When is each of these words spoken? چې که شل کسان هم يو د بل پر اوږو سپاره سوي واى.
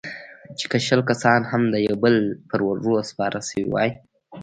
چې 0.57 0.65
که 0.71 0.77
شل 0.85 1.01
کسان 1.09 1.41
هم 1.51 1.61
يو 1.87 1.95
د 1.99 2.01
بل 2.03 2.15
پر 2.49 2.59
اوږو 2.67 2.95
سپاره 3.09 3.39
سوي 3.49 3.65
واى. 3.67 3.89